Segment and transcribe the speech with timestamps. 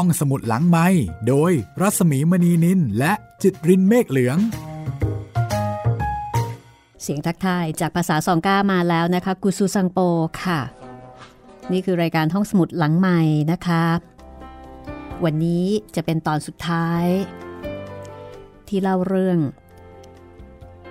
[0.00, 0.86] ห้องสมุดหลังไม้
[1.28, 4.38] โดยรัสมีมณีนินและจิตรินเมฆเหลือง
[7.02, 9.98] เสียงทักทายจากภาษาสองก้ามาแล้วนะคะ กุซูซังโป
[10.42, 10.60] ค่ะ
[11.72, 13.20] นี่คือรายการห้องสมุดหลังใหม่
[13.52, 13.84] นะคะ
[15.24, 17.04] วันนี้จะเป็นตอนสุดท้าย
[18.68, 19.38] ที่เล่าเรื่อง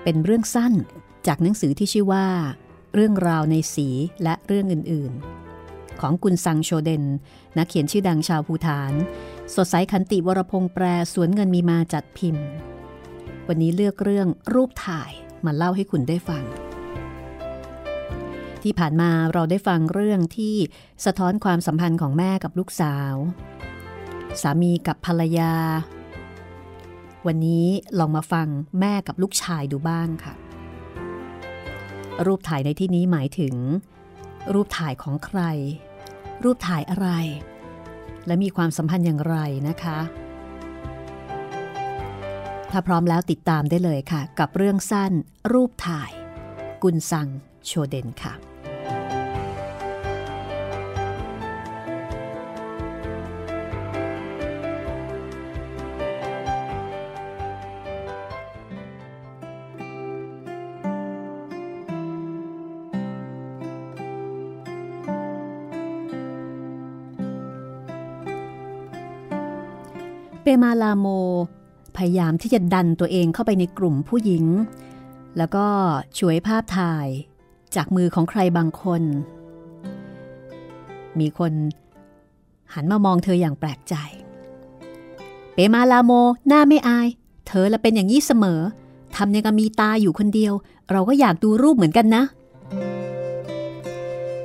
[0.04, 0.74] เป็นเรื่องสั้น
[1.28, 2.28] จากหนังสือที่ชื่อว่า
[2.94, 3.88] เรื่องราวในสี
[4.24, 5.45] และเรื่องอื่นๆ
[6.08, 7.04] ของกุนซังโชเดน
[7.58, 8.94] นักเขียนชื่อดังชาวภูฐาน
[9.56, 12.48] สดใสขันติวรพงษ์แปรสวนเงินมีมาจัดพิมพ์
[13.48, 15.12] วันนี้เลือกเรื่องรูปถ่าย
[15.46, 16.44] มาเล่าให้คุณได้ฟัง
[18.64, 20.56] ที่ผ่านมาเราได้ฟังเรื่องที่
[21.06, 23.16] สะท้อนความสัมพันธ์ของแม่กับลูกสาว
[24.42, 25.54] สามีกับภรรยา
[27.28, 27.68] วันนี้
[28.00, 28.48] ลองมาฟัง
[28.80, 30.34] แม่กับลูกชายดูบ้างค่ะ
[32.26, 33.56] รูปถ่ายในที่นี้หมายถึง
[34.54, 35.42] รูปถ่ายของใคร
[36.44, 37.08] รูปถ่ายอะไร
[38.28, 39.36] และมีความสัมพันธ์อย่างไร
[39.68, 40.00] นะคะ
[42.72, 45.12] ถ้าพร้อมแล้วติดตามได้เลยค่ะ กับเรื่องสั้น
[45.54, 46.12] รูปถ่าย
[46.84, 47.28] กุนซัง
[47.66, 48.45] โชเดนค่ะ
[70.64, 71.08] มาลาโม
[71.96, 74.46] พยายามที่จะดันตัวเองเข้าไปในกลุ่มผู้หญิง
[75.38, 75.66] แล้วก็
[76.20, 77.08] ช่วยภาพถ่าย
[77.76, 79.02] จากมือของใครบางคน
[81.20, 81.54] มีคน
[82.74, 83.96] หันมามองเธออย่างแปลกใจ
[85.54, 86.12] เปมาลาโม
[86.48, 87.08] หน้าไม่อาย
[87.48, 88.62] เธอละเป็นอย่างนี้เสมอ
[89.16, 90.54] ทำยังกับมีตาอยู่คนเดียว
[90.92, 92.24] เราก็อยากดูรูปเหมือนกันนะ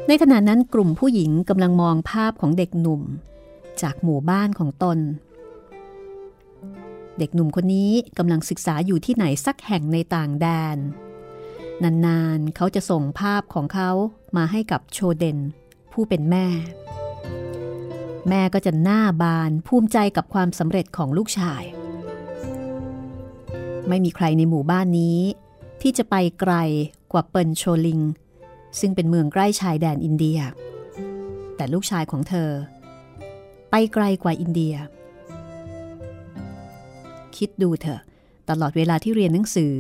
[0.09, 3.03] ในขณะนั้นกลุ่มผู้หญิงกำลังมองภาพของเด็กหนุ่ม
[3.83, 4.99] จากหมู่บ้านของตน
[7.21, 10.79] เด็กหนุ่มคนนี้กำลังศึกษาอยู่ที่ไหนสักแห่งในต่างแดน
[11.83, 13.91] นานๆเขาจะส่งภาพของเขา
[14.37, 15.39] มาให้กับโชเดน
[15.93, 16.47] ผู้เป็นแม่
[18.29, 21.63] แม่ก็จะหน้าบานภูมิใจกับความสำเร็จของลูกชาย
[23.89, 25.19] ไม่มีใครในหมู่บ้านนี้
[25.83, 26.55] ที่จะไปไกล
[27.13, 28.01] กว่าเปินโชลิง
[28.81, 30.39] ซึ่งเป็นเมืองใกล้ชายแดนอินเดีย
[31.57, 32.51] แต่ลูกชายของเธอ
[33.71, 34.75] ไปไกลกว่าอินเดีย
[37.41, 38.01] คิดดูเถอะ
[38.51, 39.75] ตลอดเวลาที่เรียนหนังสือ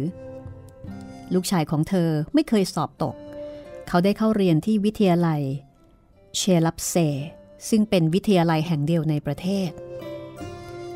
[1.35, 3.15] ลูกชายของเธอไม่เคยสอบตก
[3.89, 5.43] เขาได้เข้าเรียนที่วิทยาลัย
[6.37, 6.95] เชลับเซ
[7.69, 9.71] ซึ่งเป็นวิทยาลัยแห่งเดียวในประเทศ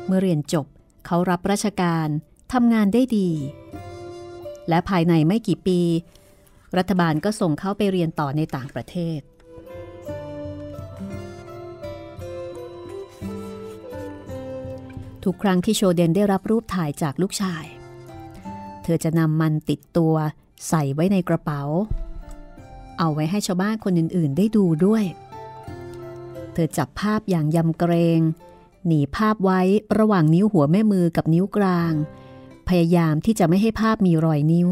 [0.05, 0.65] เมื่อเรียนจบ
[1.05, 2.07] เขารับราชการ
[2.53, 3.29] ทำงานได้ดี
[4.69, 5.79] และภายในไม่กี่ปี
[6.77, 9.19] รัฐบาลก็ส่งเขาไปเรียนต่อในต่างประเทศ
[15.25, 17.65] ทุกครั้งที่โชเดนได้รับรูปถ่ายจากลูกชาย
[18.83, 20.13] เธอจะนำมันติดตัว
[20.67, 21.61] ใส่ไว้ในกระเป๋า
[22.99, 25.03] เอาไว้ให้ชาวบ้านคนอื่นๆ ได้ดูด้วย
[26.53, 28.19] เธอจับภาพอย่างยำเกรง
[28.87, 29.61] หนีภาพไว้
[29.99, 31.93] ระหว่างนิ้วหัวแม่มือกับนิ้วกลาง
[32.67, 34.69] พยายามที่จะไม่ให้ภาพมีรอยนิ้ว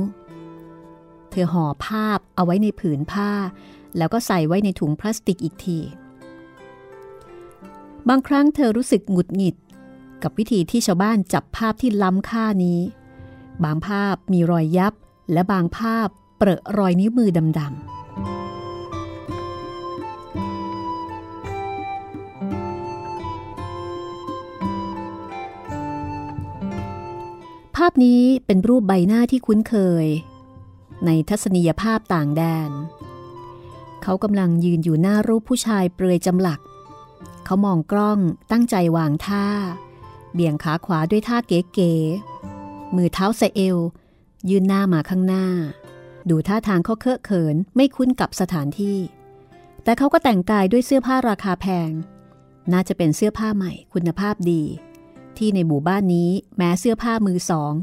[1.31, 3.31] เธอห่อภาพเอาไว้ในผืนผ้า
[3.97, 5.79] แล้วก็ใส่ไว้ในถุงพลาสติกอีกที
[8.09, 9.55] บางครั้งเธอรู้สึกหงุดหงิด
[10.23, 12.79] กับวิธีที่ชาวบ้านจับภาพที่ล้ำค่านี้
[13.63, 14.93] บางภาพมีรอยยับ
[15.31, 16.07] และบางภาพ
[16.37, 17.29] เปรอะรอยนิ้วมือ
[17.59, 17.73] ดำๆ
[27.75, 30.05] ภาพนี้เป็นรูปใบหน้าที่คุ้นเคย
[31.05, 32.71] ในทัศนียภาพต่างแดน
[34.03, 36.59] เขากำลังยืนอยู่หน้ารูปผู้ชายเปลือยจำหลัก
[37.45, 38.19] เขามองกล้อง
[38.51, 39.47] ตั้งใจวางท่า
[40.33, 43.77] เบี่ยงขาขวาด้วยท่าเก๋ๆ มือเท้าใส่เอว
[44.49, 45.45] ยืนหน้ามาข้างหน้า
[46.29, 48.97] ดูท่าทางเขาเคอะเขินไม่คุ้นกับสถานที่
[49.83, 51.89] แต่เขาก็แต่งกายด้วยเสื้อผ้าราคาแพง
[52.73, 54.63] น่าจะเป็นเสื้อผ้าใหม่คุณภาพดี
[55.37, 57.73] ที่ในหมู่บ้านนี้แม้เสื้อผ้ามือสอง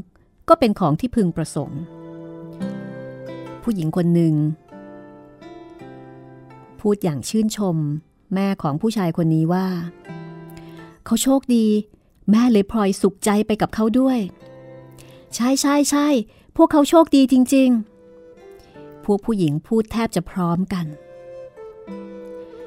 [0.49, 1.81] ก็เป็นของที่พึงประสงค์
[3.63, 4.35] ผู้หญิงคนหนึ่ง
[6.79, 7.77] พูดอย่างชื่นชม
[8.33, 9.67] แม่ของผู้ชายคนนี้ว่า
[11.05, 11.67] เขาโชคดี
[12.31, 14.19] แม่เลยพลอยสุขใจไปกับเขาด้วย
[15.35, 16.07] ใช่ใช่ใช่
[16.55, 17.69] พวกเขาโชคดีจริง
[18.37, 20.85] ๆ พวกผู้หญิงพูดแทบจะพร้อมกัน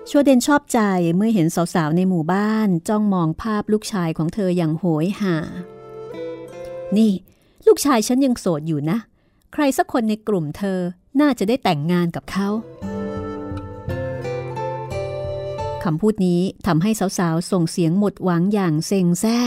[0.09, 0.81] ชัวเดนชอบใจ
[1.17, 5.37] เมื่อเห็นสาวๆ ในหมู่บ้านจ้องมองภาพลูกชายของเธออย่างโหยหา
[6.97, 7.13] นี่
[7.67, 8.99] ลูกชายฉันยังโสดอยู่นะ
[9.53, 10.79] ใครสักคนในกลุ่มเธอ
[11.21, 12.49] น่าจะได้แต่งงานกับเขา
[15.85, 19.39] คำพูดนี้ทำให้สาวๆ ส่งเสียงหมดหวังอย่างเซ็งแซ่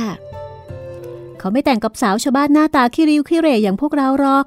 [1.40, 4.46] เขาไม่แต่งกับสาวชาวบ้านหน้าตาขี้ริ้วขี้เรยอย่างพวกเราหรอก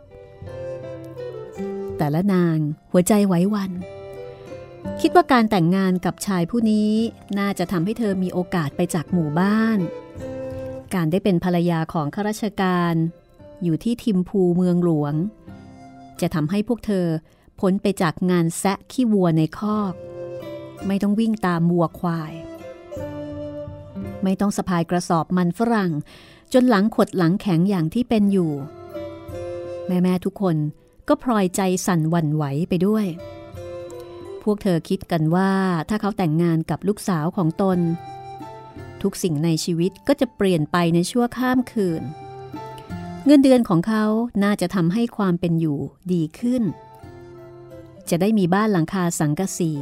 [1.99, 2.59] แต่ละนาง
[2.93, 3.73] หัวใจไหววัน
[5.01, 6.93] คิดว่าการแต่งงานกับชายผู้นี้
[7.39, 9.79] น่าจะทำให้เธอมีโอกาสไปจากหมู่บ้าน
[10.95, 12.95] การได้เป็นภรรยาของข้าราชการ
[13.63, 15.15] อยู่ที่ทิมพูเมืองหลวง
[16.21, 17.07] จะทำให้พวกเธอ
[17.61, 19.95] พ้นไปจากงานแซะขี้วัวในคอก
[20.87, 22.33] ไม่ต้องวิ่งตามวัวควาย
[24.25, 25.93] ไม่ต้องสะพายกระสอบมันฝรั่ง
[26.53, 28.53] จนหลังขดหลังแข็งอย่างที่เป็นอยู่
[29.87, 30.57] แม่ๆทุกคน
[31.09, 33.07] ก็พลอยใจสั่นหวั่นไหวไปด้วย
[34.43, 35.53] พวกเธอคิดกันว่า
[35.89, 37.79] ถ้าเขาแต่งงานกับลูกสาวของตน
[39.03, 42.03] ทุกสิ่งในชีวิตก็จะเปลี่ยนไปในชั่วข้ามคืน
[43.27, 44.05] เงินเดือนของเขา
[44.45, 45.79] น่าจะทำให้ความเป็นอยู่
[46.13, 46.63] ดีขึ้น
[48.11, 49.73] จะได้มีบ้านหลังคาสังกะสี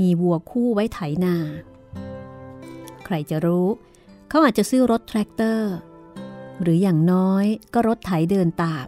[0.00, 1.36] มีวัวคู่ไว้ไถนา
[3.04, 3.66] ใครจะรู้
[4.28, 5.72] เขาอาจจะซื้อรถแทรกเตอร์
[6.62, 7.44] หรืออย่างน้อย
[7.74, 8.86] ก็รถไถเดินตาม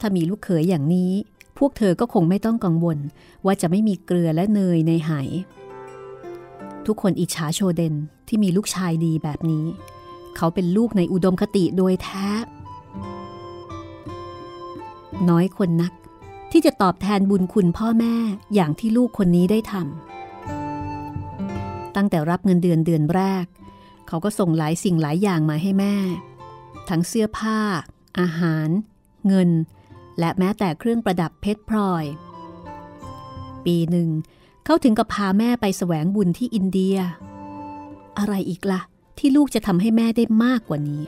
[0.00, 1.12] ถ้ามีลูกเขยอย่างนี้
[1.58, 2.98] พวกเธอก็คงไม่ต้องกังวล
[3.44, 5.12] ว่าจะไม่มีเกลือและเนยในไห
[6.86, 7.94] ทุกคนอิจฉาโชเดน
[8.28, 9.66] ที่มีลูกชายดีแบบนี้
[10.36, 12.28] เขาเป็นลูกในอุดมคติโดยแท้
[15.28, 15.92] น้อยคนนัก
[16.50, 18.14] ที่จะตอบแทนบุญคุณพ่อแม่
[18.54, 23.44] อย่างที่ลูกคนนี้ได้ทำตั้งแต่รับเงินเดือนเดือนแรก
[24.08, 25.94] เขาก็ส่งหลายสิ่งหลายอย่างมาให้แม่
[26.88, 27.58] ทั้งเสื้อผ้า
[28.20, 28.68] อาหาร
[29.26, 29.50] เงิน
[30.18, 32.04] และแม้แต่เครื่องประดับเพชรพลอย
[33.64, 34.08] ปีหนึ่ง
[34.64, 36.96] เขาถึงกับพาแม่ไปแสวงบุญที่อินเดีย
[38.18, 38.80] อะไรอีกละ่ะ
[39.18, 41.02] ที่ลูกจะทำให้แม่ได้มากกว่านี้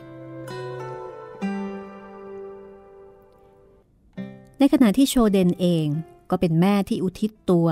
[4.63, 5.87] ในขณะที่โชเดนเอง
[6.31, 7.69] ก็เป็นแม่ที่อุทิศตัว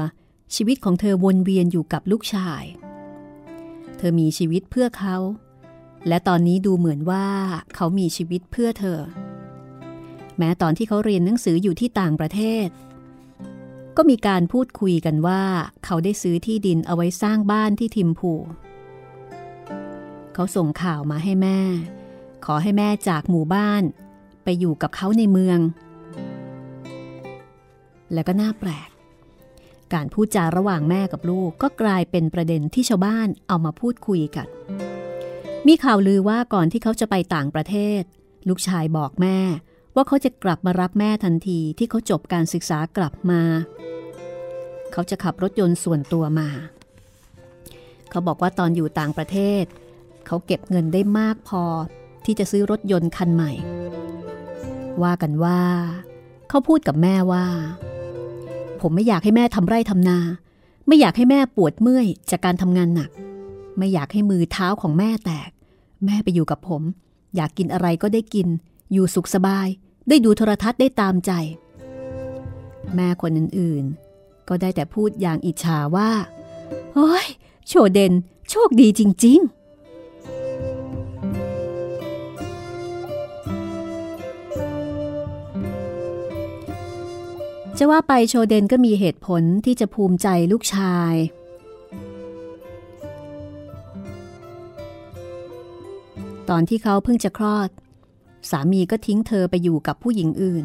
[0.54, 2.62] ชีวิตของเธอวนเวียนอยู่กับลูกชาย
[3.96, 5.16] เธอมีชีวิตเพื่อเขา
[6.08, 7.26] และตอนนี้ดูเหมือนว่า
[7.74, 9.00] เขามีชีวิตเพื่อเธอ
[10.38, 12.68] แม้ตอนที่เขาเรียนหนังสืออยู่ที่ต่างประเทศ
[13.96, 15.42] ก็มีการพูดคุยกันว่า
[15.84, 18.32] เขาได้ซื้อที่ดินเอาไว้สร้างบ้านที่ทิมพู
[20.34, 21.60] เขาส่งข่าวมาให้แม่
[22.44, 23.82] ขอให้แม่จากหมู่บ้าน
[24.44, 25.60] ไปอยู่กับเขาในเมือง
[28.14, 28.88] และก็น่าแปลก
[29.94, 34.48] การพูดจาระหว่างแม่กับลูกก็กลายเป็นประเด็นที่ชาวบ้านเอามาพูดคุยกัน
[35.66, 38.02] มีข่าวลือว่าก่อนที่เขาจะไปต่างประเทศ
[38.48, 39.38] ลูกชายบอกแม่
[39.94, 43.42] ว่าเขาจะกลับมารับแม่ทันทีที่เขาจบการศึกษากลับมา
[44.92, 46.48] เขาจะขับรถยนต์ส่วนตัวมา
[48.10, 49.64] เขาบอกว่าตอนอยู่ต่างประเทศ
[50.26, 51.64] เขาเก็บเงินได้มากพอ
[52.24, 53.52] ที่จะซื้อรถยนต์คันใหม่
[55.02, 55.60] ว่ากันว่า
[56.48, 57.46] เขาพูดกับแม่ว่า
[58.80, 60.18] ผมไม่อยากให้แม่ทำไร่ทำนา
[60.86, 63.10] ไม่อยากให้แม่ปวดเมื่อยจากการทำงานหนัก
[63.78, 65.50] ไม่อยากให้มือเท้าของแม่แตก
[66.04, 66.82] แม่ไปอยู่กับผม
[67.36, 68.48] อยากกินอะไรก็ได้กิน
[68.92, 69.68] อยู่สุขสบาย
[70.08, 71.32] ได้ดูโทรทัศน์ได้ตามใจ
[72.94, 76.10] แม่คนอื่นๆ ก็ได้แต่พูดอย่างอิจฉาว่า
[76.94, 77.26] โอ้ย
[77.68, 78.12] โชเดน
[78.50, 79.59] โชคดีจริง ๆ
[87.82, 91.14] จะว่าไปโชเดนก็มีเหตุผลที่จะภูมิใจลูกชาย
[96.48, 97.68] ตอนที่เขาเพิ่งจะคลอด
[98.50, 100.64] สามีก็ทิ้งเธอไปอยู่กับผู้หญิงอื่น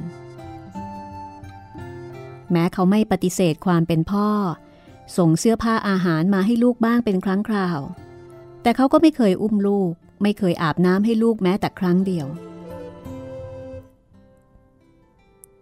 [2.51, 4.29] แม้เขาไม่ปฏิเสธความเป็นพ่อ
[5.17, 7.79] ส่งเสื้อผ้าอาหารมาให้ลูกบ้างเป็นครั้งคราว
[8.61, 9.91] แต่เขาก็ไม่เคยอุ้มลูก
[10.23, 12.54] ไม่เคยอาบน้ำให้ลูกแม้แต่ครั้งเดียวเ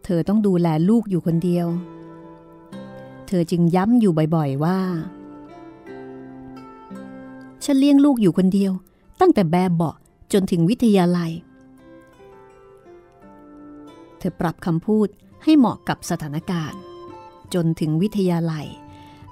[0.03, 1.67] เธอต้องดูแลลูกอยู่คนเดียว
[3.27, 4.79] เธอจึงย้ำอยู่บ่อยๆว่า
[7.63, 8.71] ฉันเลี้ยงลูกอยู่คนเดียว
[9.21, 9.91] ตั้งแต่แบบเบา
[10.33, 11.31] จนถึงวิทยาลัย
[14.17, 15.07] เธอปรับคำพูด
[15.43, 16.79] ให้เหมาะกับสถานการณ์
[17.53, 18.65] จนถึงวิทยาลัย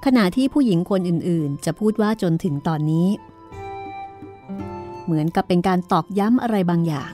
[0.06, 3.08] ขณะที่ผู้หญิงคนอื่นๆ จะพูดว่าจนถึงตอนนี้
[5.04, 7.12] เหมือนกับเป็นการตอกย้ำอะไรบางอย่าง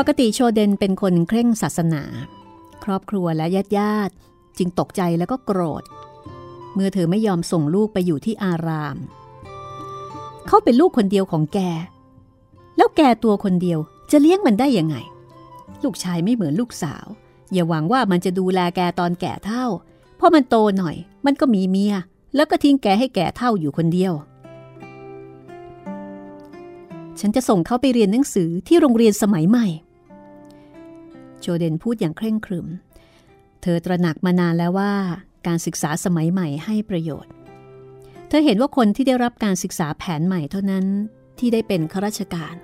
[0.00, 2.02] ปกติโชเดนเป็นคนเคร่งศาสนา
[2.84, 4.14] ครอบครัวและญาติญาติ
[4.58, 5.82] จึงตกใจแล้วก็โกรธ
[6.74, 8.96] เมื่อเธอไม่ยอมส่งลูกไปอยู่ที่อาราม
[10.46, 11.58] เขาเป็นลูกคนเดียวของแก
[12.76, 13.78] แล้วแกตัวคนเดียว
[14.10, 14.96] จะเลี้ยงมันได้ยังไง
[15.84, 17.06] ลูกชายไม่เหมือนลูกสาว
[17.52, 19.64] อย่าหวังว่ามันจะดูแลแกตอนแก่เท่า
[20.20, 21.94] พอมันโตหน่อย มันก็มีเมีย
[22.34, 24.12] แล้วก็ทิ้งแกให้แก่เท่าอยู่คนเดียว
[27.20, 29.66] ฉันจะส่งเขาไปเรียนหนังสือที่โรงเรียนสมัยใหม่
[31.40, 32.66] โจเดนพูดอย่างเคร่งครึม
[33.62, 34.92] เธอตระหนักมานานแล้วว่า
[35.46, 37.32] การศึกษาสมัยใหม่ให้ประโยชน์
[38.28, 40.84] เธอเห็นว่าคนที่ได้รับการศึกษาแผนใหม่เท่านั้น
[41.38, 42.54] ที่ได้เป็นข้าราชการ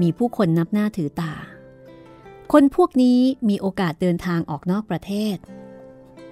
[0.00, 1.32] มีผู้คนนับหน้าถือตา
[2.52, 5.36] คนพวกนี้มีโอกาสเดินทางออกนอกประเทศ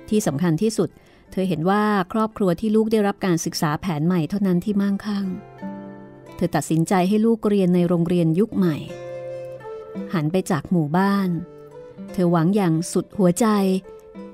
[0.08, 0.88] ที่สำคัญที่สุด
[1.30, 1.82] เธอเห็นว่า
[2.12, 5.26] ครอบครัวที่ลูกได้รับการศึกษาแผนใหม่เท่านั้นที่มั่งคั่ง
[6.36, 8.76] เธอตัดสินใจให้ลูกเรียนในโรงเรียนยุคใหม่
[10.14, 11.28] หันไปจากหมู่บ้าน
[12.12, 13.46] เธอหวังอย่างสุดหัวใจ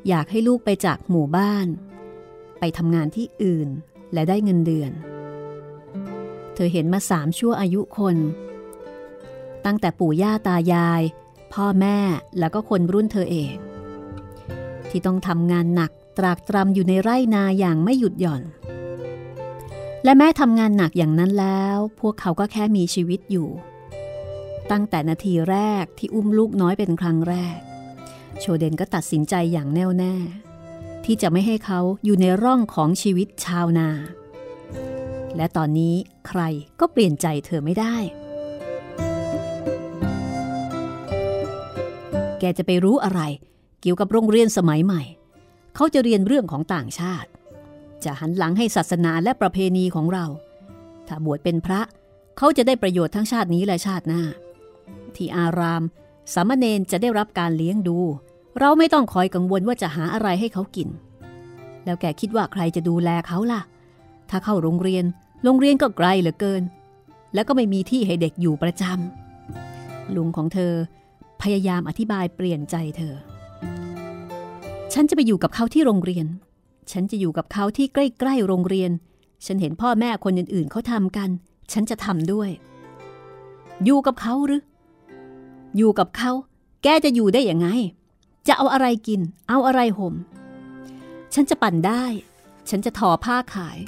[0.09, 1.67] อยากให้ลูกไปจากหมู่บ้าน
[2.59, 3.69] ไปทำงานที่อื่น
[4.13, 4.93] และได้เงินเดือน
[6.55, 8.17] เธอเห็นมาสามชั่วอายุคน
[9.65, 11.03] ตั้งแต่ปู่ย่าตายาย
[11.53, 11.99] พ่อแม่
[12.39, 13.55] แล้วก็คนรุ่นเธอเอง
[14.91, 18.43] ที่ต้องทำงานหนักตรากตรำอยู่ในไร่นาอย่างไม่หยุดหย่อน
[20.05, 23.49] และแม้ทำงานหนักอย่างนั้นแล้ว พวกเขาก็แค่มีชีวิตอยู่
[24.73, 27.59] ตั้งแต่นาทีแรกที่อุ้มลูกน้อยเป็นครั้งแรก
[28.41, 30.15] โชเดนก็ตัดสินใจอย่างแน่วแน่
[31.05, 33.89] ที่จะไม่ให้เขาอยู่ในร่องของชีวิตชาวนา
[35.37, 35.95] และตอนนี้
[36.29, 36.41] ใคร
[36.81, 37.97] ก็เปลี่ยนใจเธอไม่ได้
[42.41, 43.21] แกจะไปรู้อะไร
[43.81, 45.03] เกี่ยวกับโรงเรียนสมัยใหม่
[45.75, 47.29] เขาจะเรียนเรื่องของต่างชาติ
[48.05, 50.27] จะหันหลังให้ศาสนาและประเพณีของเรา
[51.09, 51.81] ถ้าบวชเป็นพระ
[52.39, 54.23] เขาจะได้ประโยชน์ทั้งชาตินี้และชาติหน้า
[55.19, 55.83] ทีอาราม
[56.33, 57.99] สามเณรจะได้รับการเลี้ยงดู
[58.59, 60.89] เราไม่ต้องคอยกังวลว่าจะหาอะไรให้เขากิน
[61.85, 63.61] แล้วแกคิดว่าใครจะดูแลเขาล่ะ
[64.31, 65.05] ถ้าเข้าโรงเรียน
[65.45, 66.63] โรงเรียนก็ไกลเหลือเกิน
[67.35, 70.73] แล้วก็ไม่มีที่ให้เด็กอยู่ประจำลุงของเธอ
[71.43, 73.15] พยายามอธิบายเปลี่ยนใจเธอ
[74.95, 76.27] ฉันจะไปอยู่กับเขาที่โรงเรียน
[76.93, 78.91] ฉันจะอยู่กับเขาที่ใกล้ๆโรงเรียน
[79.47, 81.31] ฉันเห็นพ่อแม่คนอื่นๆเขาทำกัน
[81.73, 82.51] ฉันจะทำด้วย
[83.85, 84.63] อยู่กับเขาหรือ
[85.77, 86.31] อยู่กับเขา
[86.83, 87.69] แกจะอยู่ได้ยังไง
[88.47, 90.15] จะเอาอะไรกิน เอาอะไรห่ม
[91.35, 92.05] ฉันจะปั่นได้
[92.69, 93.79] ฉันจะทอผ้าขาย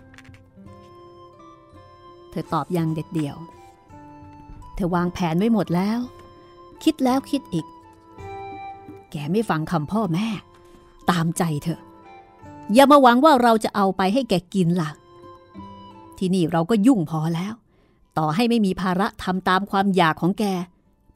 [2.31, 3.37] เธอตอบอย่างเด็ดเดี่ยว
[4.75, 5.99] เธอวางแผนไว้หมดแล้ว
[6.83, 7.67] คิดแล้วคิดอีก
[9.11, 10.29] แกไม่ฟังคำพ่อแม่
[11.11, 11.81] ตามใจเธอ
[12.75, 14.91] อย่ามาหวังว่าเราจะเอาไปให้แกกินล่ะ
[16.19, 17.55] ที่นี่เราก็ยุ่งพอแล้ว
[18.19, 20.45] ต่อให้ไม่มีภาระทำตามความอยากของแก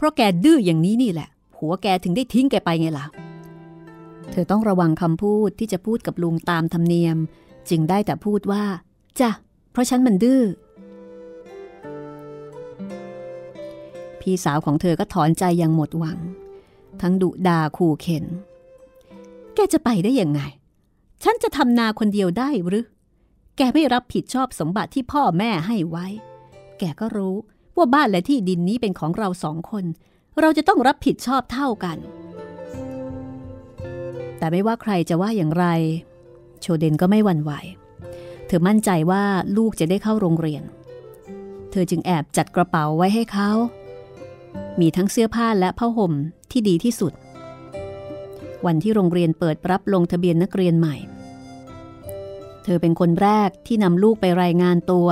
[0.03, 3.07] ราะแกดื้ออย่างนี้นี่แหละ ผัวแกถึงได้ทิ้งแกไปไงล่ะ
[4.31, 7.17] เธอต้องระวังคำพูดที่จะพูดกับลุงตามธรรมเนียม
[7.71, 8.65] จึงได้แต่พูดว่า
[9.21, 9.31] จ้ะ
[9.73, 10.43] เพราะฉันมันดื้อ
[14.21, 16.19] พี่สาวของเธอก็ถอนใจอย่างหมดหวัง
[17.01, 18.25] ทั้งดุดาขู่เข็น
[19.55, 20.41] แกจะไปได้ยังไง
[21.23, 22.87] ฉันจะทำนาคนเดียวได้หรือ
[23.57, 26.07] แกไม่รับผิดชอบสมบัติที่พ่อแม่ให้ไว้
[26.79, 27.37] แกก็รู้
[27.77, 29.85] ว่าบ้านและที่ดินนี้เป็นของเราสองคน
[30.41, 31.99] เราจะต้องรับผิดชอบเท่ากัน
[34.39, 35.67] แต่ไม่ว่าใครจะว่าอย่างไร
[36.61, 37.53] โชเดนก็ไม่หวั่นไหว
[38.47, 39.25] เธอมั่นใจว่า
[39.57, 40.63] ลูกจะได้เข้าโรงเรียน
[41.71, 43.51] เธอจึงแอบจัดกระเป๋าไว้ให้เขา
[44.81, 46.13] มีทั้งเสื้อผ้าและผ้าห่ม
[46.51, 47.13] ที่ดีที่สุด
[48.67, 50.97] วันที่โรงเรียนเปิดรับลงทะเบียนนักเรียนใหม่
[52.65, 55.09] เธอเป็นคนแรกที่นำลูกไปรายงานตัว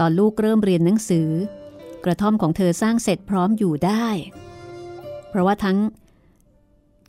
[0.00, 1.28] ตอนลูกเริ่มเรียนหนังสือ
[2.04, 4.06] กระท่อมของเธอสร้างเสร็จพร้อมอยู่ได้
[5.28, 5.78] เพราะว่าทั้ง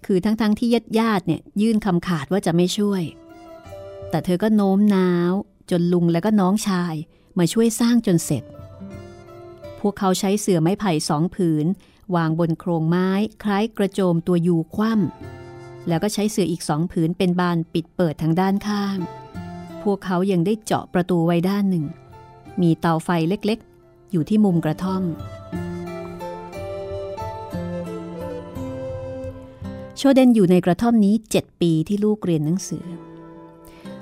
[0.05, 3.03] คือทั้งๆทที่ญาติญาติเนี่ยยื่นคำขาดว่าจะไม่ช่วย
[4.09, 5.31] แต่เธอก็โน้มน้าว
[5.71, 6.93] จนลุงและก็น้องชาย
[7.37, 8.43] มาช่วยสร้างจนเสร็จ
[9.79, 11.65] พวกเขาใช้เสื่อไม้ไผ่สองผืน
[12.15, 13.09] วางบนโครงไม้
[13.43, 18.97] คล้ายกระโจมตัวยูคว่ำแล้วก็ใช้เสื่ออีกสองผืนเป็นบานปิดเปิดทางด้านข้าง
[19.83, 21.85] พวกเขายังได้เจาะประตูไว้ด้านหนึ่ง
[22.61, 25.03] มีเตาไฟเล็กๆ อยู่ที่มุมกระท่อม
[29.97, 32.85] โชเดนอยู่ในกระท่อมนี้7ปีที่ลูกเรียนหนังสือ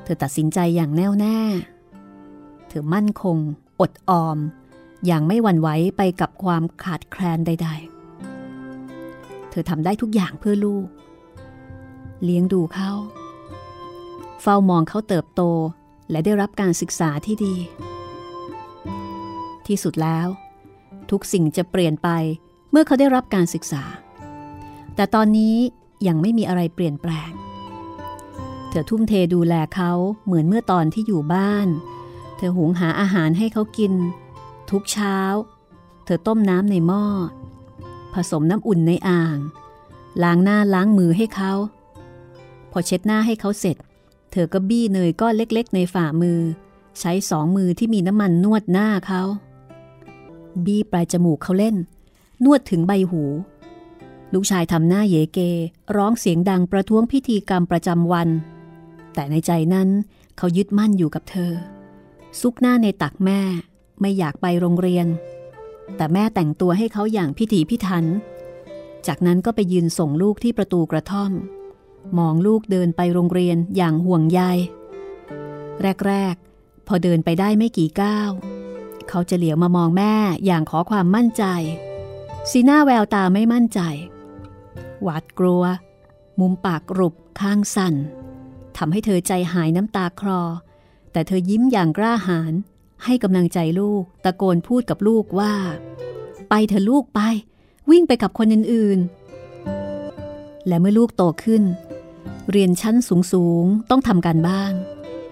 [0.03, 1.39] เธอตัดสินใจอย่างแน่วแน่
[2.67, 3.37] เธอมั่นคง
[3.79, 4.37] อดออม
[5.05, 7.69] อย่างไม่หวั่นไหวไปกับความขาดแคลนใด
[8.75, 10.87] ๆ เธอทำได้ทุกอย่างเพื่อลูก
[12.23, 12.91] เลี้ยงดูเขา
[14.41, 15.41] เฝ้ามองเขาเติบโต
[16.11, 17.55] และได้รับการศึกษาที่ดี
[19.67, 20.27] ที่สุดแล้ว
[21.11, 22.09] ทุกสิ่งจะเปลี่ยนไป
[22.71, 23.83] เมื่อเขาได้รับการศึกษา
[24.95, 25.55] แต่ตอนนี้
[26.07, 27.31] ยังไม่มีอะไรเปลี่ยนแปลง
[28.69, 29.91] เธอทุ่มเทดูแลเขา
[30.25, 31.67] เหมือนเมื่อตอนที่อยู่บ้าน
[32.37, 33.93] เธอหุงหาอาหารให้เขากิน
[34.71, 35.17] ทุกเช้า
[36.05, 37.05] เธอต้มน้ำในหม้อ
[38.13, 39.37] ผสมน้ำอุ่นในอ่าง
[40.23, 41.53] ล้างหน้าล้างมือให้เขา
[42.71, 43.77] พอเช็ดหน้าให้เขาเสร็จ
[44.31, 46.39] เธอก็บี้เนยก้อนเล็ก ๆ ในฝ่ามือ
[46.99, 49.21] ใช้สองมือที่มีน้ำมันนวดหน้าเขา
[50.65, 51.75] บี้ปลายจมูกเขาเล่น
[52.43, 53.23] นวดถึงใบหู
[54.33, 55.39] ลูกชายทำหน้าเยเก
[55.95, 58.29] ร้องเสียงดังประท้วงพิธีกรรมประจำวัน
[59.13, 59.89] แต่ในใจนั้น
[60.37, 61.51] เขายึดมั่นอยู่กับเธอ
[62.39, 63.41] ซุกหน้าในตักแม่
[64.01, 65.07] ไม่อยากไปโรงเรียน
[65.95, 68.05] แต่แม่แต่งตัวให้เขาอย่างพิถีพิถัน
[69.07, 71.31] จากนั้นก็ไปยืนส่งลูกที่ประตูกระท่อม
[72.17, 74.41] มองลูกเดินไปโรงเรียนอย่างห่วงใย
[76.07, 78.31] แรก ๆ พอเดินไปได้ไม่กี่ก้าว
[79.17, 80.13] เขาจะเหลียวมามองแม่
[80.45, 81.43] อย่างขอความมั่นใจ
[82.51, 83.79] สีหน้าแววตาไม่มั่นใจ
[85.01, 85.63] หวาดกลัว
[86.39, 87.95] มุมปากกรุบข้างสั่น
[88.77, 90.41] ทำให้เธอใจหายน้ำตาคลอ
[91.11, 92.53] แต่เธอยิ้มอย่างกล้าหาญ
[93.03, 95.53] ให้กำลังใจลูก ตะโกนพูดกับลูกว่า
[96.49, 97.19] ไปเถอะลูกไป
[97.89, 101.63] วิ่งไปกับคนอื่นๆ และเมื่อลูกโตขึ้น
[102.51, 102.95] เรียนชั้น
[103.31, 104.73] สูงๆ ต้องทำการบ้าน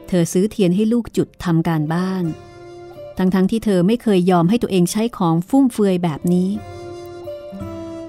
[0.08, 2.26] เธอซื้อเทียนให้ลูกจุดทำการบ้าน
[3.18, 6.50] ทั้งๆทที่เธอไม่เคยยอมให้ตัวเองใช้ของฟุ่มเฟือยแบบนี้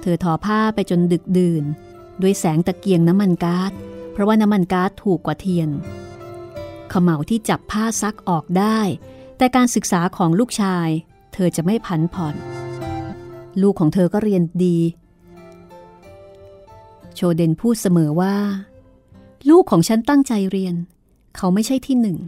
[0.01, 1.65] เธอทอผ้าไปจนดึกดื่น
[2.23, 3.73] ด้วยแสงตะเกียงน้ำมันกา๊าซ
[4.13, 5.69] เพราะว่าน้ำมันก๊าซถูกกว่าเทียน
[6.93, 8.79] ขมเหลาที่จับผ้าซักออกได้
[9.37, 10.89] แต่การศึกษาของลูกชาย
[11.33, 12.35] เธอจะไม่ผันผ่อน
[13.63, 14.79] ลูกของเธอก็เรียนดี
[17.15, 18.37] โชเดนพูดเสมอว่า
[19.51, 20.75] ลูกของฉันตั้งใจเรียน
[21.37, 22.19] เขาไม่ใช่ที่หนึ่ง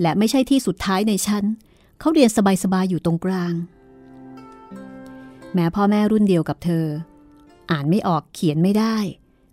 [0.00, 3.54] และไม่ใช่ที่สุดท้ายในชั้นเขาเรียนสบายๆอยู่ตรงกลาง
[5.54, 6.86] แม้พ่อแม่รุ่นเดียวกับเธอ
[7.70, 8.96] อ่านไม่ออกเขียนไม่ได้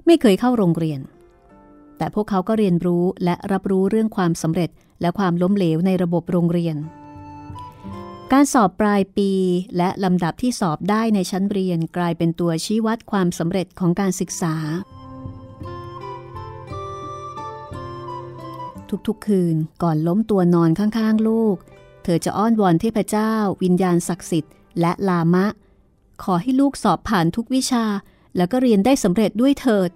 [0.05, 0.99] ไม่เคยเข้าโรงเรียน
[1.97, 4.69] แต่พวกเขาก็เรียนรู้และรับรู้เรื่องความสำเร็จ
[5.01, 6.75] และความล้มเหลวในระบบโรงเรียน
[8.31, 9.31] การสอบปลายปี
[9.77, 14.55] และลำดับที่สอบได้ในชั้นเรียนกลายเป็นตัวชี้วัดความสำเร็จของการศึกษา
[19.07, 21.57] ทุกๆคืนก่อนล้มตัวนอนข้างๆ ลูก
[22.03, 25.45] เธอจะอ้อนวอนเทพเจ้า วิญญาณศักดิ์สิทธิ์และลามะ
[26.23, 27.85] ขอให้ลูกสอบผ่านทุกวิชา
[28.37, 29.91] แล้วก็เรียนได้สำเร็จด้วยเถิด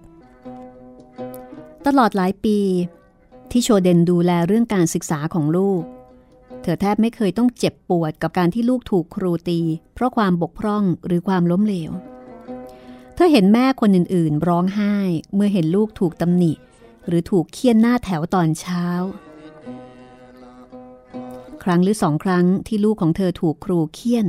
[1.86, 2.58] ตลอดหลายปี
[3.50, 5.82] ที่โชเดนดูแลเรื่องการศึกษาของลูก
[6.62, 9.60] เธอแทบไม่เคยต้องเจ็บปวดกับการที่ลูกถูกครูตี
[9.94, 11.92] เพราะความบกพร่องหรือความล้มเหลว
[13.14, 14.94] เธอเห็นแม่คนอื่นๆ ร้องไห้
[15.34, 16.52] เมื่อเห็นลูกถูกตำหนิ
[17.06, 18.84] หรือถูกเคี่ยนหน้าแถวตอนเช้า
[21.64, 24.26] ครั้งหรือสองครั้งที่ลูกของเธอถูกครูเคี่ยน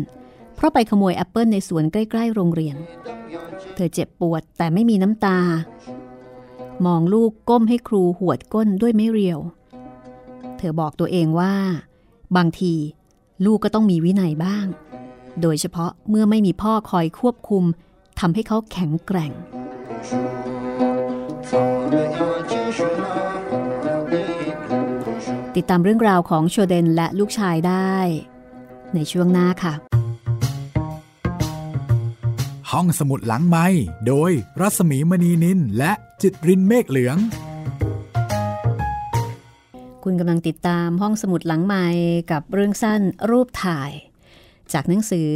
[0.55, 2.75] เพราะไปขโมยแอปเปิลในสวนใกล้ ๆ โรงเรียน
[3.75, 5.39] เธอเจ็บปวดแต่ไม่มีน้ำตา
[6.85, 9.39] มองลูกก้มให้ครูหวดก้นด้วยไม่เรียว
[10.57, 11.53] เธอบอกตัวเองว่า
[12.37, 12.73] บางที
[13.45, 14.65] ลูกก็ต้องมีวินัยบ้าง
[15.41, 17.63] โดยเฉพาะเมื่อไม่มีพ่อคอยควบคุม
[18.19, 19.31] ทำให้เขาแข็งแกร่ง
[25.55, 27.95] ติดตามเรื่องราวของโชเดนและลูกชายได้
[28.93, 29.73] ในช่วงหน้าค่ะ
[32.71, 33.67] ห้องสมุดหลังไม้
[34.07, 35.91] โดยรัสมีมณีนินและ
[36.21, 37.17] จิตรินเมฆเหลือง
[40.03, 41.87] คุณกำลังติดตามห้องสมุดหลังใหม่
[42.31, 43.91] กับเรื่องสั้นรูปถ่าย
[44.73, 45.29] จากหนังสือ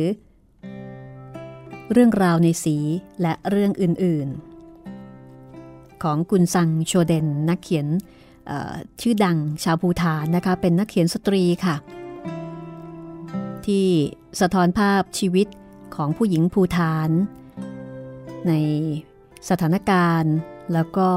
[1.92, 2.78] เรื่องราวในสี
[3.22, 4.28] และเรื่องอื่น
[5.16, 7.88] ๆ ของกุนซังโชเดนนักเขียน
[9.02, 11.76] ชื่อดังชาวภูฐานนะคะเป็นนักเขียนสตรีค่ะ
[13.66, 13.86] ที่
[14.42, 15.48] สะท้อนภาพชีวิต
[15.96, 17.10] ของผู้หญิงภูฐาน
[18.48, 18.54] ใน
[19.50, 20.36] สถานการณ์
[20.74, 21.10] แล้วก็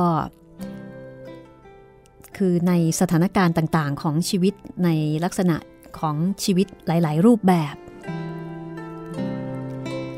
[2.37, 4.89] คือในสถานการณ์ต่างๆ ของชีวิตใน
[5.25, 5.57] ลักษณะ
[5.99, 7.77] ของชีวิตหลาย ๆ รูปแบบ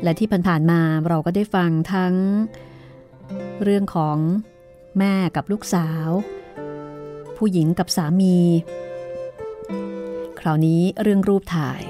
[0.03, 2.13] และที่ผ่านๆมาเราก็ได้ฟังทั้ง
[3.63, 4.17] เรื่องของ
[4.99, 6.09] แม่กับลูกสาว
[7.37, 8.37] ผู้หญิงกับสามี
[10.39, 11.81] คราวนี้เรื่องรูปถ่าย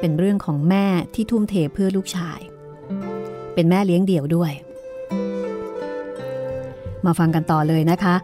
[0.00, 2.40] เป็นเรื่องของแม่ที่ทุ่มเทเพื่อลูกชาย
[3.54, 4.52] เป็นแม่เลี้ยงเดี่ยวด้วย
[7.04, 8.14] มาฟังกันต่อเลยนะคะ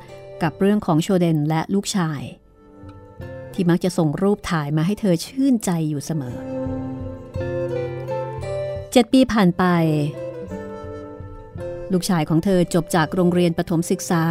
[0.43, 2.21] กับเรื่องของโชเดนและลูกชาย
[3.53, 6.37] ที่มักจะส่งรูปถ่ายมาให้เธอชื่นใจอยู่เสมอ
[8.93, 9.65] เจ็ดปีผ่านไป
[11.93, 14.25] ลูกชายของเธอจบจากโรงเรียนประถมศึกษา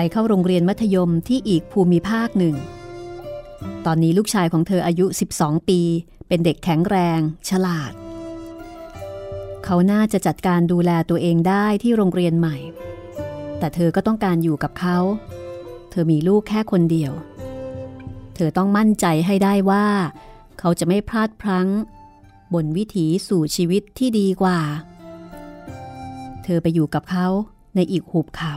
[0.00, 2.56] ไปเข้าโรงเรียนมัธยมที่อีกภูมิภาคหนึ่ง
[3.86, 5.06] ตอนนี้ลูกชายของเธออายุ
[5.36, 5.80] 12 ปี
[6.28, 7.92] เป็นเด็กแข็งแรง ฉลาด
[9.64, 12.56] เขาน่าจะจัดการดูแลตัวเองได้ที่โรงเรียนใหม่
[13.58, 14.98] แต่เธอก็ต้องการอยู่กับเขา
[15.90, 17.12] เธอมีลูกแค่คนเดียว
[18.34, 19.86] เธอต้องมั่นใจให้ได้ว่า
[20.58, 21.68] เขาจะไม่พลาดพลั้ง
[22.54, 24.58] บนวิถีสู่ชีวิตที่ดีกว่า
[26.44, 27.26] เธอไปอยู่กับเขา
[27.74, 28.56] ในอีกหุบเขา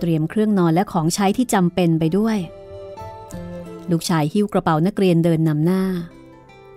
[0.00, 2.38] เตรียมเครื่องนอนและของใช้ที่จำเป็นไปด้วย
[3.90, 5.82] ลูกชายหิ้วกระเป๋านักเรียนเดินนำหน้า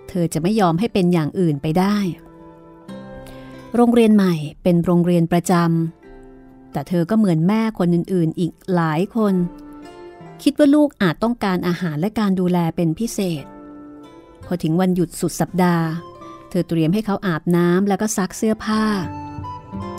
[0.08, 1.96] เธอจะไม่ยอมให้เป็นอย่างอื่นไปได้
[3.76, 9.34] โรงเรียนใหม่เป็นโรงเรียนประจำแต่เธอก็เหมือนแม่คนอื่นๆ อีกหลายคน
[10.42, 13.44] คิดว่าลูกอาจต้องการอาหารและการดูแลเป็นพิเศษ
[14.46, 15.86] พอถึงวันหยุดสุดสัปดาห์
[16.50, 18.84] เธอเตรียมให้เขาอาบน้ำแล้วก็ซักเสื้อผ้า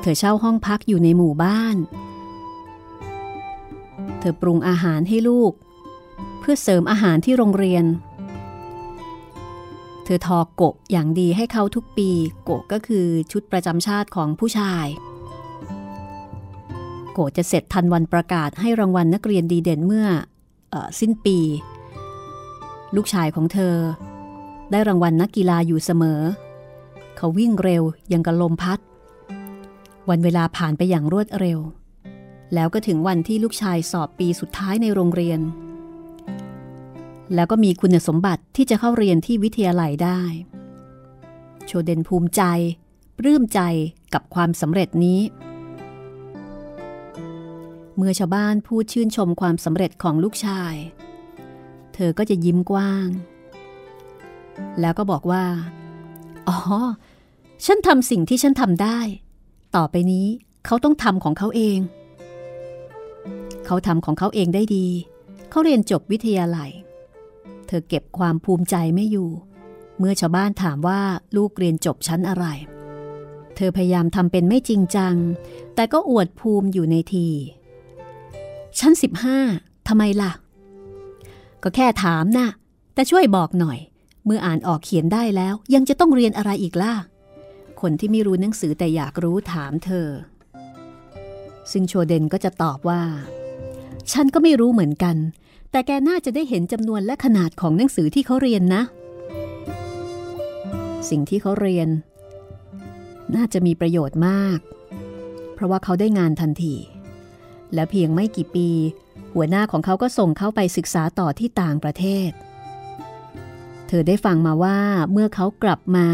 [0.01, 1.75] เธอเช่าห้องพักอยู่ในหมู่บ้าน
[4.19, 5.53] เธอปรุงอาหารให้ลูก
[6.39, 7.85] เพื่อเสริมอาหารที่โรงเรียน
[10.03, 12.09] เธอทอโกะอย่างดีให้เขาทุกปี
[12.43, 14.85] โกะก็คือชุดประจำชาติของผู้ชาย
[17.13, 20.07] โกจะเสร็จทันวันประกาศให้รางวัลนักเรียนดีเด่นเมื่อ
[20.73, 21.37] อสิ้นปี
[22.95, 23.75] ลูกชายของเธอ
[24.71, 26.21] ได้รางวัลนักกีฬาอยู่เสมอ
[27.17, 28.79] เขาวิ่งเร็วยังกระลมพัด
[30.09, 31.59] วันเวลาผ่านไปอย่างรวดเร็ว
[32.53, 35.39] แล้วก็ถึงวันที่ลูกชายสอบปีสุดท้ายในโรงเรียน
[37.35, 40.21] แล้วก็มีคุณสมบัติที่จะเข้าเรียนที่วิทยาลัยได้
[41.65, 42.41] โชเดนภูมิใจ
[43.17, 43.59] ปลื้มใจ
[44.13, 45.21] กับความสำเร็จนี้
[47.95, 50.73] เมื่อชาวบ้านพูดชื่นชมความสำเร็จของลูกชาย
[51.93, 53.07] เธอก็จะยิ้มกว้าง
[54.79, 55.45] แล้วก็บอกว่า
[56.47, 56.57] อ๋อ
[57.65, 58.99] ฉันทำสิ่งที่ฉันทำได้
[59.75, 60.27] ต่อไปนี้
[60.65, 61.79] เขาต้องทำของเขาเอง
[63.65, 64.87] เขาทำของเขาเองได้ดี
[65.49, 66.71] เขาเรียนจบวิทยาลัย
[67.67, 69.29] เธอเก็บความภูมิใจไม่อยู่
[69.97, 71.01] เมื่อชาวบ้านถามว่า
[71.37, 72.45] ลูกเรียนจบชั้นอะไร
[73.55, 75.15] เธอพยายามทำเป็นไม่จริงจัง
[75.75, 77.27] แต่ก็อวดภูมิอยู่ในที
[78.79, 79.39] ชั้นสิบห้า
[79.87, 80.31] ทำไมล่ะ
[81.63, 82.49] ก็แค่ถามนะ่ะ
[82.93, 83.79] แต่ช่วยบอกหน่อย
[84.25, 86.93] เมื่ออ่านออกเขียนได้แล้วยังจะต้องเรียนอะไรอีกล่ะ
[87.81, 90.07] คนที่ไม่รู้หนังสือแต่อยากรู้ถามเธอ
[91.71, 93.01] ซึ่งโชเดนก็จะตอบว่า
[94.11, 95.15] ฉันก็ไม่รู้เหมือนกัน
[95.71, 98.83] แต่แกน่าจะได้เห็นจำนวนและขนาดของหนังสือที่เขาเรียนนะ
[101.09, 101.89] สิ่งที่เขาเรียน
[103.35, 104.59] น่าจะมีประโยชน์มาก
[105.53, 106.75] เพราะว่าเขาได้งานทันที
[107.73, 108.69] และเพียงไม่กี่ปี
[109.33, 112.29] หัวหน้าของเขาก็ส่งเขาไปศึกษาต่อที่ต่างประเทศ
[113.87, 114.79] เธอได้ฟังมาว่า
[115.11, 116.07] เมื่อเขากลับมา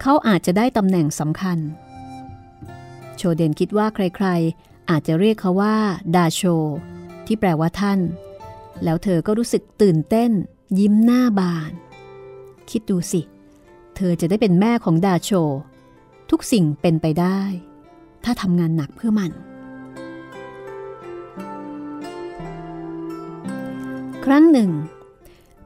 [0.00, 1.58] เขาอาจจะได้ตำแหน่งสำคัญ
[3.16, 5.76] โชเดนคิดว่าใครๆอาจจะเรียกเขาว่า
[6.14, 6.42] ดาโช
[7.26, 8.00] ที่แปลว่าท่าน
[8.84, 10.30] แล้วเธอก็รู้สึกตื่นเต้น
[10.78, 11.72] ยิ้มหน้าบาน
[12.70, 13.20] คิดดูสิ
[13.96, 15.30] เธอจะได้เป็นแม่ของดาโช
[16.30, 17.40] ทุกสิ่งเป็นไปได้
[18.24, 19.32] ถ้าทำงานหนักเพื่อมัน
[24.24, 24.70] ครั้งหนึ่ง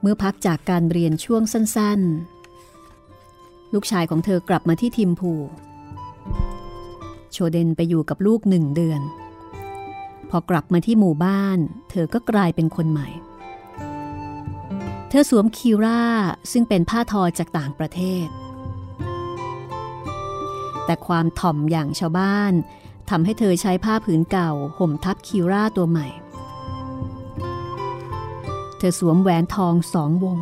[0.00, 2.00] เมื่อพักจากการเรียนช่วงสั้น
[2.86, 5.32] ๆ ลูกชายของเธอกลับมาที่ทิมพู
[7.32, 9.00] โชเดนไปอยู่กับลูกหนึ่งเดือน
[10.30, 11.58] พอกลับมาที่หมู่บ้าน
[11.90, 13.08] เธอก็กลายเป็นคนใหม่
[15.08, 16.04] เธอสวมคีร่า
[16.52, 18.26] ซึ่งเป็นผ้าทอจากต่างประเทศ
[20.84, 22.52] แต่ความถ่อมอย่างชาวบ้าน
[23.10, 26.06] ทำให้เธอใช้ผ้าผืนเก่า ห่มทับคีร่าตัวใหม่
[28.78, 30.38] เธอสวมแหวนทองสองวง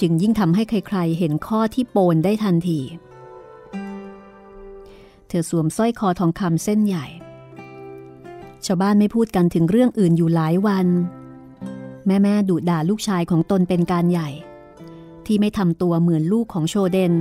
[0.00, 2.80] จึงยิ่งทำให้ใครๆ เห็นข้อที่โปนได้ทันที
[5.28, 7.06] เธอสวมสร้อยคอทองคำเส้นใหญ่
[8.66, 10.86] ชาวบ้านไม่พูดกันถึงเรื่องอื่นอยู่หลายวัน
[12.06, 14.28] แม่แม่ดุด่าลูกชายของตนเป็นการใหญ่
[15.26, 17.12] ที่ไม่ทำตัวเหมือนลูกของโชเดน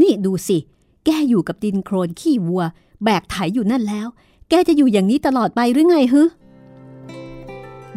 [0.00, 0.58] นี่ดูสิ
[1.04, 2.62] แกอยู่กับดินโครนขี้วัว
[3.04, 4.06] แบกไถอยู่นั่นแล้ว
[4.48, 6.22] แกจะอยู่อย่างนี้ตลอดไปหรือไงฮึ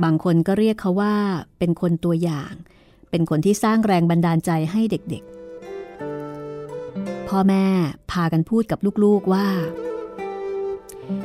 [0.04, 1.15] บางคนก็เรียกเขาว่า
[1.60, 2.54] เป็นคนตัวอย่าง
[3.10, 7.65] เป็นคนที่สร้างแรงบันดาลใจให้เด็กๆ พ่อแม่
[8.12, 9.47] พากันพูดกับลูกๆว่า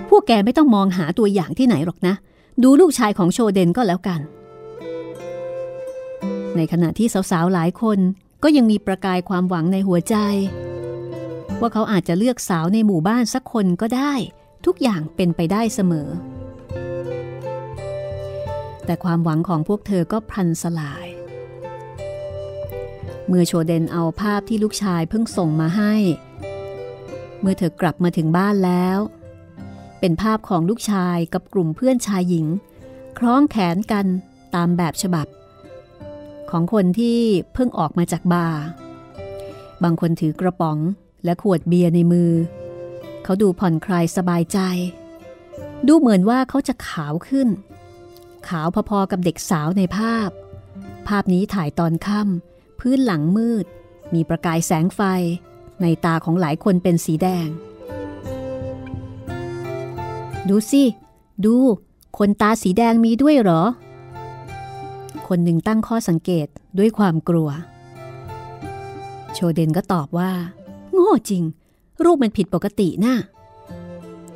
[0.09, 2.15] พวกแกไม่ต้องมองหาตัวอย่างที่ไหนหรอกนะ
[2.63, 4.21] ดูลูกชายของโชเดนก็แล้วกัน
[6.57, 7.99] ในขณะที่สาวๆหลายคน
[8.43, 10.17] ก็ยังมีประกายความหวังในหัวใจ
[11.61, 14.13] ว่าเขาอาจจะเลือกสาวในหมู่บ้านสักคนก็ได้
[14.67, 16.09] ทุกอย่างเป็นไปได้เสมอ
[18.85, 21.07] แต่ความหวังของพวกเธอก็พลันสลาย
[23.29, 25.95] เมื่อโชเดนเอาภาพที่ลูกชายเพิ่งส่งมาให้
[27.41, 28.99] เมื่อเธอกลับมาถึงบ้านแล้ว
[30.01, 32.47] เป็นภาพของลูกชายกับกลุ่มเพื่อนชายหญิง
[33.19, 34.07] คล้องแขนกัน
[34.55, 35.27] ตามแบบฉบับ
[36.51, 37.21] ของคนที่
[37.55, 38.63] เพิ่งออกมาจากบาร์
[39.83, 40.79] บางคนถือกระป๋อง
[41.25, 42.33] และขวดเบียร์ในมือ
[43.25, 44.59] เขาดูผ่อนคลายสบายใจ
[45.87, 47.49] ดูเหมือนว่าเขาจะขาวขึ้น
[48.49, 50.31] ขาวพอๆกับเด็กสาวในภาพ
[51.09, 53.67] ภาพนี้ถ่ายตอนค่ำพื้นหลังมืด
[54.15, 55.01] มีประกายแสงไฟ
[55.83, 57.49] ในตาของหลายคนเป็นสีแดง
[60.49, 60.83] ดูสิ
[61.45, 61.55] ดู
[62.19, 63.63] คนตาสีแดงมีด้วยเหรอ
[65.29, 66.47] คนหนึ่งตั้งข้อสังเกต
[66.79, 67.49] ด้วยความกลัว
[69.35, 70.31] โชเดนก็ตอบว่า
[70.93, 71.43] โง่จริง
[72.05, 73.17] รูปมันผิดปกตินะ่ะ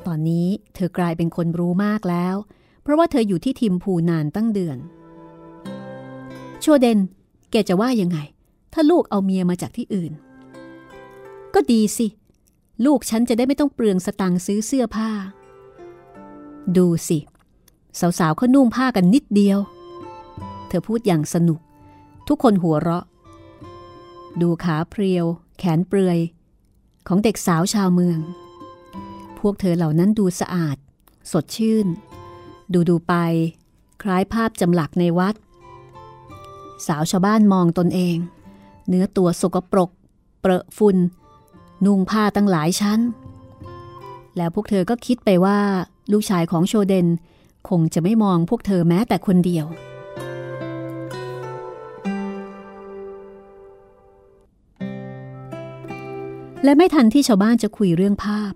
[0.07, 2.35] ตอนนี้เธอกลายเป็นคนรู้มากแล้ว
[2.83, 4.79] เพราะว่าเธออยู่ที่ทิมพูนานตั้งเดือน
[6.61, 6.99] โชเดน
[7.51, 8.19] แกจะว่ายังไง
[8.73, 10.13] ถ้าลูกเอาเมียมาจากที่อื่น
[11.55, 12.07] ก็ดีสิ
[12.85, 15.11] ลูกฉันจะได้ไม่ต้องเปลืองสตังค์ซื้อเสื้อผ้า
[16.77, 17.19] ดูสิ
[18.19, 19.59] สาวๆเขานุ่งผ้ากันนิดเดียว
[20.69, 21.61] เธอพูดอย่างสนุก
[22.29, 23.05] ทุกคนหัวเราะ
[24.41, 25.27] ดูขาเพรียว
[25.59, 26.19] แขนเปลือย
[27.07, 28.19] ของเด็กสาวชาวเมือง
[29.39, 30.77] พวกเธอเหล่านั้นดูสะอาด
[31.33, 31.87] สดชื่น
[32.73, 33.15] ดูดูไป
[34.03, 35.35] คล้ายภาพจำหลักในวัด
[36.87, 38.17] สาวชาวบ้านมองตนเอง
[38.89, 39.91] เนื้อตัวสกปรก
[40.41, 40.97] เปรอะฝุ่น
[41.85, 43.01] นุ่งผ้าตั้งหลายชั้น
[44.37, 45.59] แล้วพวกเธอก็คิดไปว่า
[46.11, 47.07] ลูกชายของโชเดน
[47.69, 49.67] คงจะไม่มองพวกเธอแม้แต่คนเดียว
[56.65, 58.53] และไม่ทันที่ชาวบ้านจะคุยเรื่องภาพ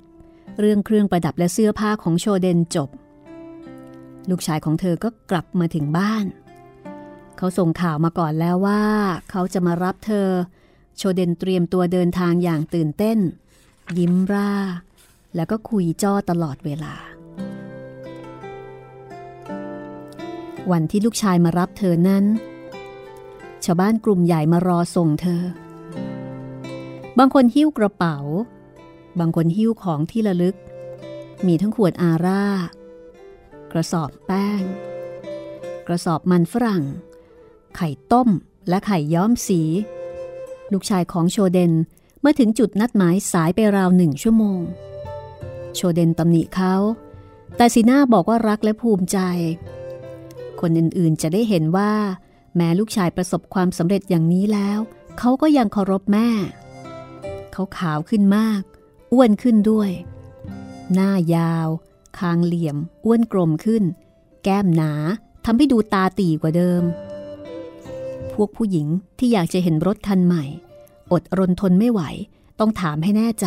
[0.60, 2.90] เรื่องเครื่องประดับและเสื้อผ้าของโชเดนจบ
[4.30, 6.24] ลูกชายของเธอก็กลับมาถึงบ้าน
[7.36, 8.82] เขาส่งข่าวมาก่อนแล้วว่า
[9.30, 10.28] เขาจะมารับเธอ
[10.96, 13.18] โชเดนเตรียมตัวเดินทางอย่างตื่นเต้น
[13.98, 14.52] ยิ้มร่า
[15.36, 16.94] แล้วก็คุยจ้อตลอดเวลา
[20.72, 22.24] วันที่ลูกชายมารับเธอนั้น
[23.64, 25.42] ชาวบ้านกลุ่มใหญ่มารอส่งเธอ
[27.18, 28.18] บางคนหิ้วกระเป๋า
[29.18, 30.56] บางคนหิ้วของที่ระลึก
[31.46, 32.44] มีทั้งขวดอาร่า
[33.72, 34.62] กระสอบแป้ง
[35.86, 36.84] กระสอบมันฝรั่ง
[37.76, 38.28] ไข่ต้ม
[38.68, 39.60] และไข่ย้อมสี
[40.72, 41.72] ลูกชายของโชเดน
[42.20, 44.60] เมื่อถึงจุดนัดหมายสายไปราวหนึ่งชั่วโมง
[45.74, 46.74] โชเดนตำหนิเขา
[47.56, 49.18] แต่สีหน้าบอกว่ารักและภูมิใจ
[50.60, 51.92] คนอื่นๆจะได้เห็นว่า
[52.56, 54.78] แม้ลูกชายประสบความสำเร็จอย่างนี้แล้ว
[55.18, 56.28] เขาก็ยังเคารพแม่
[57.52, 58.62] เขาขาวขึ้นมาก
[59.12, 59.90] อ้วนขึ้นด้วย
[60.94, 61.68] หน้ายาว
[62.18, 63.84] คางเหลี่ยม อ้วนกลมขึ้น
[64.44, 64.92] แก้มหนา
[65.44, 66.82] ทำให้ดูตาตีกว่าเดิม
[68.32, 68.86] พวกผู้หญิง
[69.18, 70.44] ที่อยากจะเห็นรถคันใหม่
[71.12, 72.00] อดรนทนไม่ไหว
[72.58, 73.46] ต้องถามให้แน่ใจ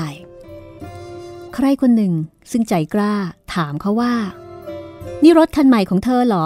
[1.53, 2.13] ใครคนหนึ่ง
[2.51, 3.13] ซึ่งใจกล้า
[3.55, 4.13] ถามเขาว่า
[5.23, 6.45] นี่รถคันใหม่ของเธอเหรอ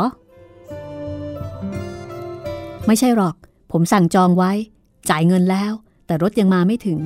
[2.88, 3.36] ไม่ใช่หรอก
[3.72, 4.52] ผมสั่งจองไว้
[5.10, 5.72] จ่ายเงินแล้ว
[6.06, 7.00] แต่รถยังมาไม่ถึง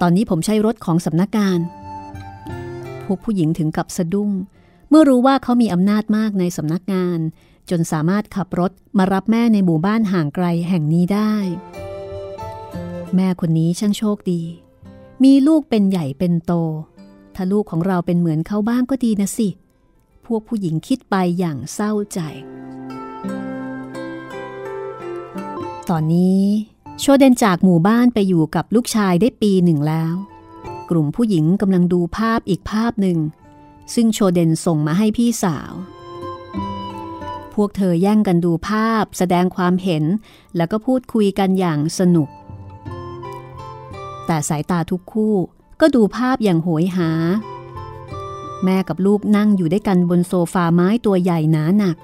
[0.00, 1.58] ตอนนี้ผมใช้รถของสำนักงาน
[3.04, 4.30] พวกผู้หญิงถึงกับสะดุ้ง
[4.88, 7.18] เมื่อรู้ว่าเขามีอำนาจมากในสำนักงาน
[7.70, 11.34] จนสามารถขับรถมารับแม่ในหมู่บ้านห่างไกลแห่งนี้ได้
[13.14, 14.42] แม่คนนี้ช่างโชคดี
[15.24, 16.52] มีลูกเป็นใหญ่เป็นโต
[17.34, 19.48] ถ้าลูกของเราเป็นเหมือนเขาบ้างก็ดีนะสิ
[20.26, 22.20] พวกผู้หญิงคิดไปอย่างเศร้าใจ
[25.90, 26.42] ตอนนี้
[27.00, 30.14] โชเดนจากหมู่บ้านไปอยู่กับลูกชายได้ปีหนึ่งแล้ว
[30.90, 33.18] กลุ่มผู้หญิงกำลังดูภาพอีกภาพหนึ่ง
[33.94, 35.72] ซึ่งโชเดนส่งมาให้พี่สาว
[37.54, 40.04] พวกเธอแย่งกันดูภาพ แสดงความเห็น
[40.56, 42.28] แล้วก็พูดคุยกันอย่างสนุก
[44.26, 45.34] แต่สายตาทุกคู่
[45.80, 47.10] ก็ดูภาพอย่างโหยหา
[48.64, 51.96] แม่กับลูกนั่งอยู่ด้วยกันบนโซฟาไม้ตัวใหญ่หนาหนัก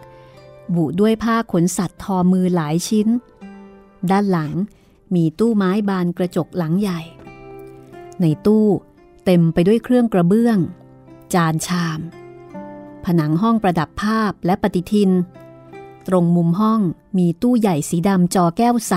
[0.75, 3.09] บุด้วยผ้าขนสัตว์ทอมือหลายชิ้น
[4.11, 4.53] ด้านหลัง
[5.15, 7.01] มีตู้ไม้บานกระจกหลังใหญ่
[8.21, 8.67] ในตู้
[9.25, 10.59] เต็มไปด้วยเครื่องกระเบื้อง
[11.35, 12.01] จานชาม
[13.05, 15.11] ผนังห้องประดับภาพและปฏิทิน
[16.09, 16.81] ตรงมุมห้อง
[17.19, 18.95] มีตู้ใหญ่สีดำจอแก้วใส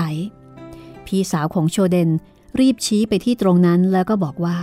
[1.06, 2.10] พี่สาวของโชเดน
[2.60, 4.58] รีบชี้ไปที่ตรงนั้นแล้วก็บอกว่า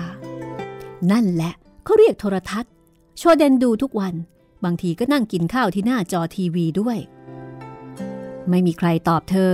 [1.12, 2.72] นั่นแหละเขาเรียกโทรทัศน์
[3.18, 4.14] โชเดนดูทุกวัน
[4.64, 6.98] บางทีก็นั่งกินข้าวที่หน้าจอทีวีด้วย
[8.50, 9.54] ไม่มีใครตอบเธอ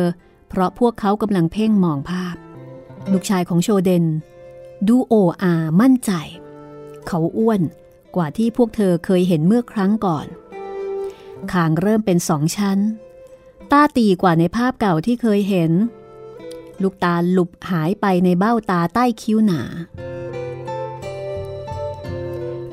[0.58, 2.36] เพราะพวกเขากำลังเพ่งมองภาพ
[3.12, 4.06] ลูกชายของโชเดน
[4.88, 6.12] ดูโออามั่นใจ
[7.08, 7.62] เขาอ้วน
[8.15, 10.28] กว่าที่พวกเธอเคยเห็นเมื่อครั้งก่อน
[11.52, 12.80] คางเริ่มเป็นสองชั้น
[13.72, 15.72] ตาตีกว่าในภาพเก่าที่เคยเห็น
[16.82, 19.62] ลูกตาหลุบหายไปในเบ้าตาใต้คิ้วหนา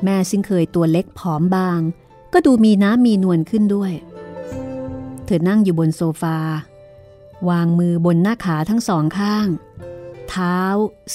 [0.03, 1.79] แม่ซึ่งเคยตัวเล็กผอมบาง
[2.33, 3.91] ก็ดูมีน้ำมีนวลขึ้นด้วย
[5.25, 6.37] เธอนั่งอยู่บนโซฟา
[7.49, 9.47] วางมือบนหน้าขาทั้งสองข้าง
[10.29, 10.59] เท้า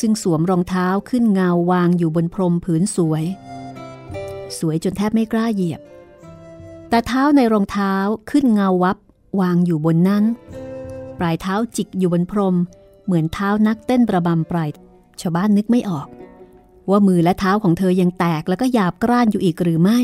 [0.00, 3.24] ซึ่งสวมรองเท้าขึ้นเงาวางอยู่บนพรมผืนสวย
[4.58, 5.80] สวยจนแทบไม่กล้าเหยียบ
[6.88, 7.94] แต่เท้าในรองเท้า
[8.30, 8.96] ขึ้นเงาวับ
[9.40, 10.24] วางอยู่บนนั้น
[11.18, 12.56] ปลายเท้าจิกอยู่บนพรม
[13.04, 14.70] เหมือนเท้านักเต้นประบำปลาย
[15.20, 16.08] ชาวบ้านนึกไม่ออก
[16.90, 20.00] ว่ามือและเท้าของเธอยังแตกแล้วก็หยาบกร้านอยู่อีกหรือไม่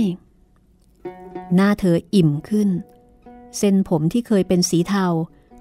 [1.55, 2.69] หน้าเธออิ่มขึ้น
[3.59, 5.07] เส้นผมที่เคยเป็นสีเทา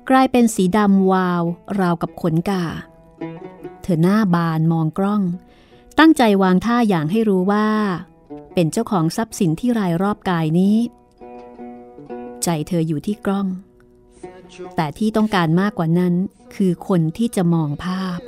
[0.10, 1.44] กลายเป็นสีดำวาว
[1.80, 2.63] ราวกับขนกา
[3.82, 5.22] เธอหน้าบานมองกล้อง
[6.00, 7.68] ตั้งใจวางท่าอย่างให้รู้ว่า
[8.54, 10.78] เป็นเจ้าของทรัพย์สินที่รายรอบกายนี้
[12.44, 13.48] ใจเธออยู่ที่กล้อง
[14.76, 16.13] แต่ที่ต้องการมากกว่านั้น
[16.56, 18.20] คือคนที่จะมองภาพ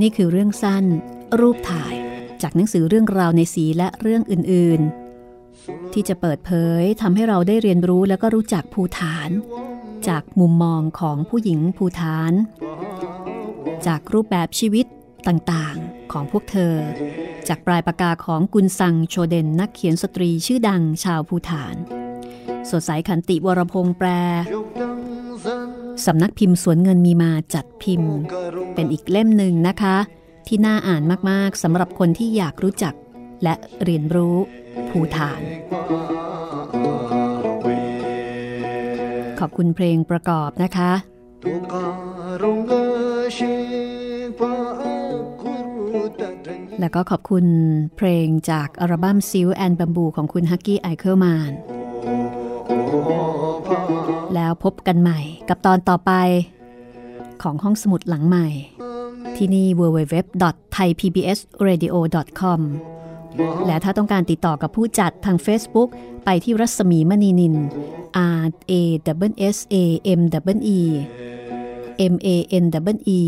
[0.00, 0.84] นี่คือเรื่องสั้น
[1.40, 1.94] รูปถ่าย
[2.42, 5.07] จากหนังสือเรื่องราวในสีและเรื่องอื่นๆ
[5.92, 9.30] ที่จะเปิดเผยทำให้เราได้เรียนรู้แล้วก็รู้จักภูฐาน
[10.08, 12.32] จากมุมมองของผู้หญิงภูฐาน
[13.86, 14.86] จากรูปแบบชีวิต
[15.28, 16.74] ต่างๆของพวกเธอ
[17.48, 21.74] จากปลายปากกาของกุนซังโชเดนนักเขียนสตรีชื่อดังชาวภูฐาน
[22.70, 24.08] สดใสขันติวรพงษ์แปล
[26.06, 28.14] สำนักพิมพ์สวนเงินมีมาจัดพิมพ์
[28.74, 29.96] เป็นอีกเล่มหนึ่งนะคะ
[30.46, 32.94] ที่น่าอ่านมากๆสำหรับคนที่อยากรู้จัก
[33.42, 34.36] และเรียนรู้
[34.90, 35.40] ภูฐาน
[39.40, 40.92] ขอบคุณเพลงประกอบนะคะ
[46.80, 47.44] แล้วก็ขอบคุณ
[47.96, 51.52] เพลงจากอัลบั้ม Silk and Bamboo ของคุณฮัคกี้ไอเคิลมานน์
[54.34, 56.12] แล้วพบกันใหม่กับตอนต่อไป
[57.42, 58.48] ของห้องสมุดหลังใหม่
[59.36, 62.60] ที่นี่ www.thaipbsradio.com
[63.66, 65.88] และถ้าต้องการติดต่อกับผู้จัดทาง Facebook
[66.24, 67.54] ไปที่รัศมีมณีนิล
[68.42, 68.72] R A
[69.30, 69.76] W S A
[70.18, 70.20] M
[70.56, 70.80] double E
[72.12, 72.28] M A
[72.62, 73.20] N double E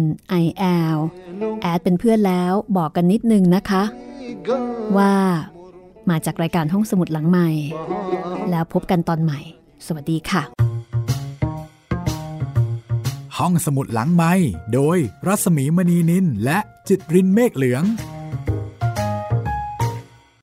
[0.00, 0.02] N
[0.42, 0.44] I
[0.94, 0.96] L
[1.62, 3.82] แอดเป็นเพื่อนแล้วบอกกันนิดนึงนะคะ
[4.96, 5.14] ว่า
[6.10, 7.48] มาจากรายการห้องสมุดหลังใหม่
[8.50, 9.40] แล้วพบกันตอนใหม่
[9.86, 10.42] สวัสดีค่ะ
[13.38, 14.32] ห้องสมุดหลังไม้
[14.74, 17.84] โดยรัศมีมณีนินและจิตรินเมฆเหลือง